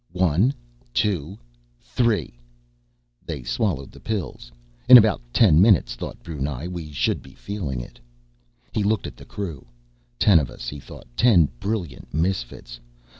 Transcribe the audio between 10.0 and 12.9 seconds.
Ten of us, he thought, ten brilliant misfits.